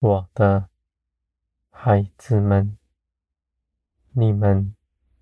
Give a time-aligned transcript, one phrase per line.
[0.00, 0.70] 我的
[1.68, 2.78] 孩子们，
[4.12, 4.74] 你们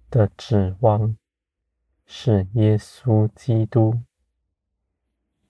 [0.09, 1.16] 的指望
[2.06, 4.04] 是耶稣基督，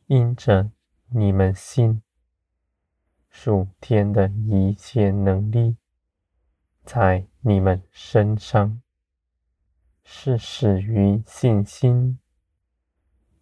[0.07, 0.71] 因着
[1.11, 2.01] 你们信，
[3.29, 5.77] 属天的一切能力
[6.87, 8.81] 在你们身上，
[10.03, 12.19] 是始于信心，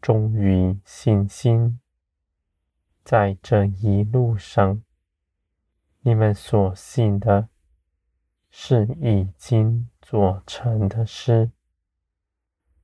[0.02, 1.78] 终于信心。
[3.04, 4.82] 在这一路上，
[6.06, 7.48] 你们所信的，
[8.48, 11.50] 是已经做成的事，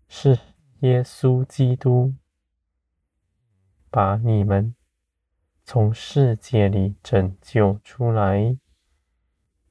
[0.09, 0.37] 是
[0.81, 2.14] 耶稣基督
[3.89, 4.75] 把你们
[5.62, 8.59] 从世界里拯救出来，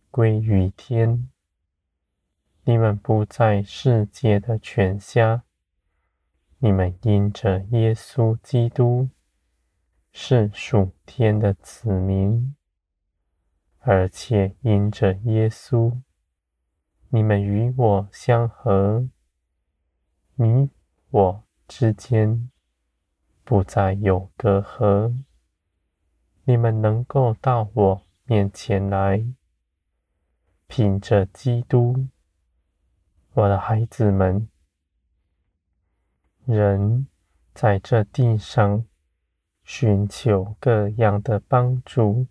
[0.10, 1.30] 归于天。
[2.64, 5.44] 你们不在世界的权下，
[6.60, 9.10] 你们因着耶稣基督。
[10.14, 12.56] 是属天的子民，
[13.82, 16.02] 而且因着耶稣，
[17.10, 19.10] 你们与我相合，
[20.36, 20.70] 你
[21.10, 22.50] 我之间
[23.44, 25.24] 不再有隔阂。
[26.44, 29.26] 你们能够到我面前来，
[30.68, 32.08] 凭着基督，
[33.34, 34.48] 我的孩子们，
[36.46, 37.08] 人
[37.54, 38.86] 在这地上。
[39.64, 42.28] 寻求各样的帮助，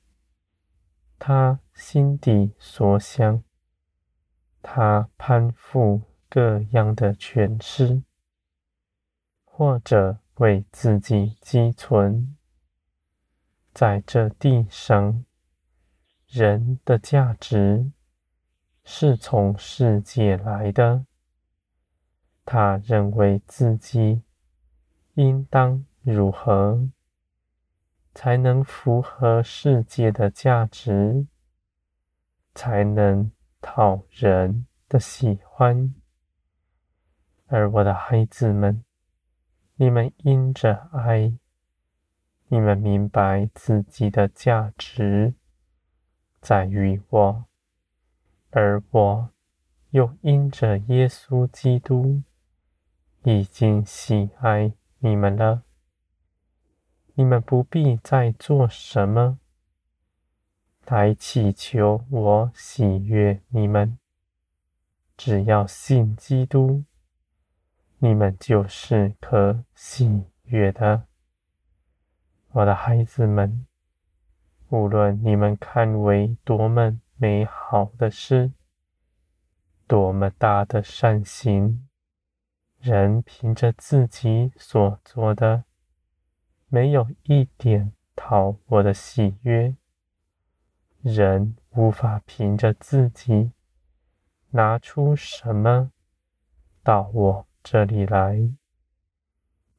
[1.23, 3.45] 他心底所想，
[4.63, 8.03] 他攀附各样的权势，
[9.45, 12.35] 或者为自己积存。
[13.75, 15.27] 在这地上，
[16.27, 17.93] 人的价值
[18.83, 21.05] 是从世界来的，
[22.47, 24.23] 他认为自己
[25.17, 26.89] 应当如何。
[28.15, 31.27] 才能符合世界的价值，
[32.55, 35.95] 才能讨人的喜欢。
[37.47, 38.85] 而我的孩子们，
[39.77, 41.33] 你们因着爱，
[42.49, 45.35] 你们明白自己的价值
[46.41, 47.45] 在于我，
[48.51, 49.31] 而我
[49.91, 52.23] 又因着耶稣基督
[53.23, 55.63] 已经喜爱你们了。
[57.21, 59.39] 你们不必再做什么
[60.87, 63.99] 来祈求我喜悦你们，
[65.19, 66.83] 只要信基督，
[67.99, 71.07] 你们就是可喜悦的。
[72.53, 73.67] 我的孩子们，
[74.71, 78.51] 无论你们看为多么美好的事，
[79.87, 81.87] 多么大的善行，
[82.79, 85.65] 人凭着自己所做的。
[86.73, 89.75] 没有一点讨我的喜悦，
[91.03, 93.51] 人无法凭着自己
[94.51, 95.91] 拿出什么
[96.85, 98.55] 到我这里来，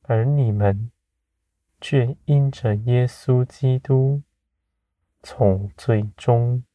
[0.01, 0.91] 而你们
[1.79, 4.21] 却因着耶稣基督
[5.23, 6.65] 从罪中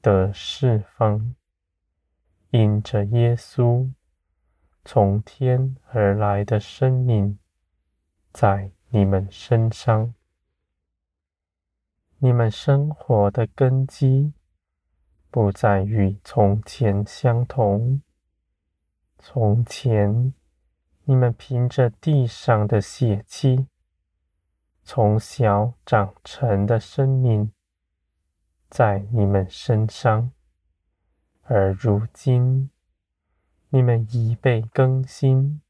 [0.00, 1.34] 得释放，
[2.50, 3.90] 因着耶稣
[4.84, 7.40] 从天而来的生命
[8.32, 8.70] 在。
[8.94, 10.12] 你们身上，
[12.18, 14.34] 你们生活的根基
[15.30, 18.02] 不再与从前相同。
[19.18, 20.34] 从前，
[21.04, 23.66] 你们凭着地上的血气，
[24.82, 27.50] 从小长成的生命
[28.68, 30.30] 在你们身上，
[31.44, 32.68] 而如今，
[33.70, 35.62] 你们已被更新，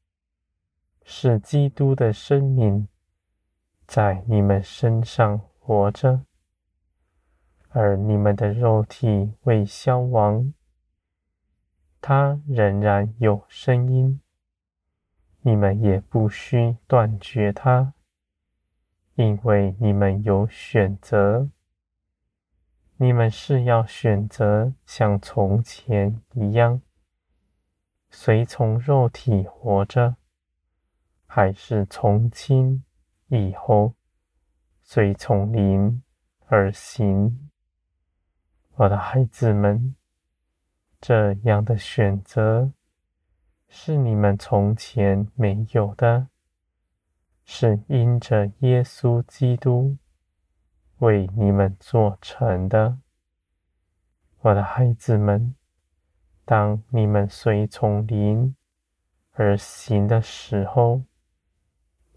[1.05, 2.89] 是基督的生命。
[3.93, 6.25] 在你们身上活着，
[7.69, 10.51] 而你们的肉体未消亡，
[12.01, 14.19] 它仍然有声音。
[15.41, 17.93] 你们也不需断绝它，
[19.13, 21.51] 因为你们有选择。
[22.97, 26.81] 你们是要选择像从前一样，
[28.09, 30.15] 随从肉体活着，
[31.27, 32.83] 还是从今
[33.35, 33.95] 以后，
[34.83, 36.03] 随从灵
[36.45, 37.49] 而行，
[38.75, 39.95] 我的孩子们，
[41.01, 42.71] 这样的选择
[43.67, 46.27] 是你们从前没有的，
[47.43, 49.97] 是因着耶稣基督
[50.99, 52.99] 为你们做成的。
[54.41, 55.55] 我的孩子们，
[56.45, 58.55] 当你们随从灵
[59.31, 61.01] 而行的时候，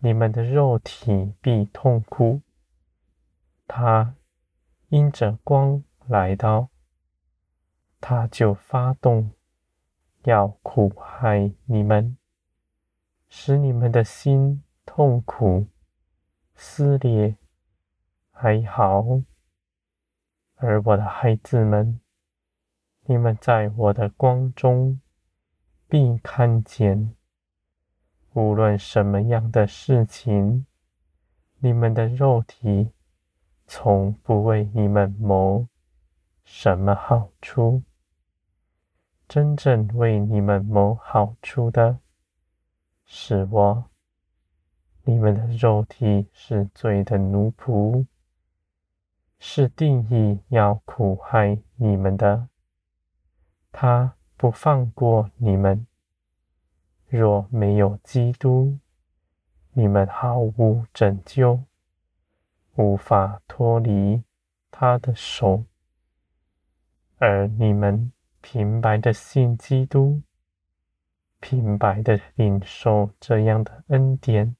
[0.07, 2.41] 你们的肉体必痛苦，
[3.67, 4.15] 他
[4.89, 6.69] 因着光来到，
[8.01, 9.33] 他就发动，
[10.23, 12.17] 要苦害你们，
[13.29, 15.67] 使你们的心痛苦、
[16.55, 17.37] 撕裂、
[18.35, 19.05] 哀嚎。
[20.55, 22.01] 而我的孩子们，
[23.07, 25.01] 你们在我的光中
[25.89, 27.17] 必看见，
[28.37, 30.67] 无论什么样的事情，
[31.59, 32.91] 你们的肉体
[33.67, 35.67] 从不为你们谋
[36.45, 37.83] 什么好处。
[39.27, 41.99] 真正为你们谋好处的，
[43.07, 43.85] 是我。
[45.05, 48.05] 你们的肉体是罪的奴仆。
[49.39, 52.51] 是定义要苦害你们的，
[53.73, 55.87] 他不放过你们。
[57.09, 58.79] 若没有基督，
[59.73, 61.63] 你们毫无拯救，
[62.75, 64.23] 无法脱离
[64.71, 65.65] 他的手。
[67.19, 70.23] 而你们平白的信基督，
[71.41, 74.57] 平白的领受这样的恩典，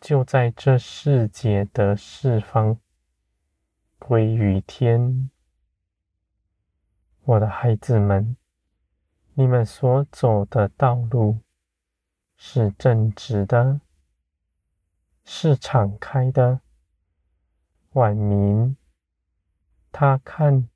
[0.00, 2.78] 就在这世界的释放。
[3.98, 5.30] 归于天，
[7.22, 8.34] 我的孩子们，
[9.34, 11.38] 你们所走的道路
[12.36, 13.80] 是正直的，
[15.24, 16.60] 是敞开的。
[17.92, 18.76] 万民
[19.90, 20.68] 他看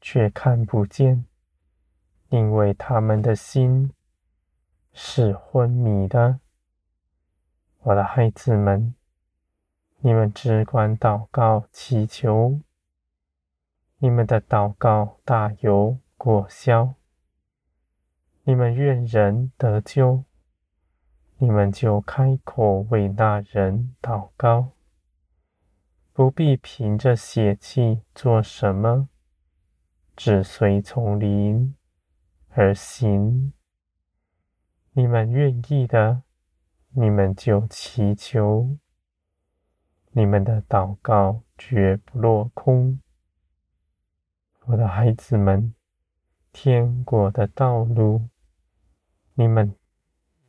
[0.00, 1.24] 却看不见，
[2.28, 3.92] 因为他们的心
[4.92, 6.40] 是昏迷的。
[7.80, 8.94] 我的孩子们，
[9.98, 12.60] 你们只管祷告祈求。
[13.98, 16.94] 你们的祷告大有果效。
[18.48, 20.24] 你们愿人得救，
[21.36, 24.70] 你们就开口为那人祷告，
[26.14, 29.10] 不必凭着血气做什么，
[30.16, 31.74] 只随从灵
[32.48, 33.52] 而行。
[34.92, 36.22] 你们愿意的，
[36.92, 38.78] 你们就祈求，
[40.12, 42.98] 你们的祷告绝不落空。
[44.64, 45.74] 我的孩子们，
[46.50, 48.26] 天国的道路，
[49.40, 49.72] 你们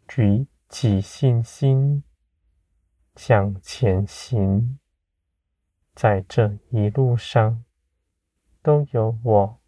[0.07, 2.03] 举起信心
[3.15, 4.79] 向前行，
[5.93, 7.63] 在这一路上
[8.63, 9.59] 都有我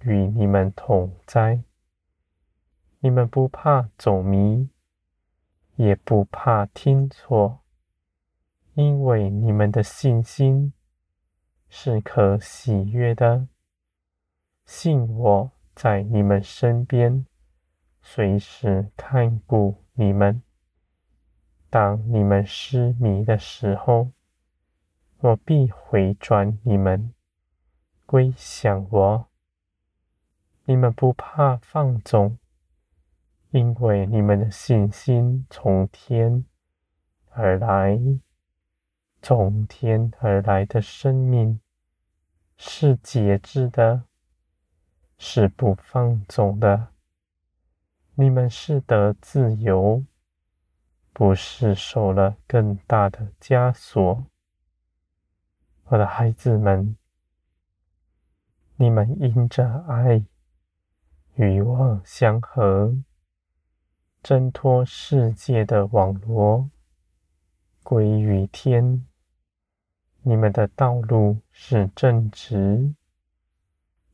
[0.00, 1.62] 与你们同在。
[2.98, 4.68] 你们不怕走迷，
[5.76, 7.60] 也不怕听错，
[8.72, 10.72] 因为你们的信心
[11.68, 13.46] 是可喜悦的。
[14.64, 17.24] 信我在你们身边，
[18.06, 20.42] 随时看顾你们。
[21.70, 24.12] 当你们失迷的时候，
[25.20, 27.14] 我必回转你们
[28.04, 29.26] 归向我。
[30.66, 32.38] 你们不怕放纵，
[33.50, 36.44] 因为你们的信心从天
[37.30, 37.98] 而来，
[39.22, 41.58] 从天而来的生命
[42.58, 44.04] 是节制的。
[45.16, 46.88] 是不放纵的，
[48.16, 50.04] 你们是得自由，
[51.12, 54.26] 不是受了更大的枷锁。
[55.86, 56.96] 我的孩子们，
[58.76, 60.24] 你们因着爱
[61.34, 62.96] 与我相合，
[64.22, 66.70] 挣脱世界的网罗，
[67.82, 69.04] 归于天。
[70.22, 72.94] 你们的道路是正直。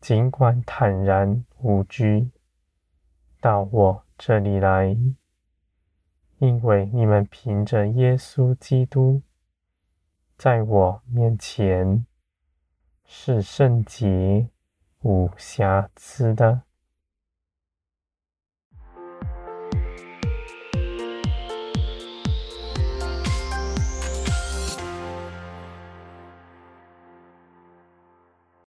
[0.01, 2.31] 尽管坦然无惧
[3.41, 4.97] 到我这里来，
[6.39, 9.23] 因为你们凭着耶稣基督，
[10.37, 12.05] 在我面前
[13.05, 14.51] 是圣洁
[15.01, 16.63] 无瑕疵的。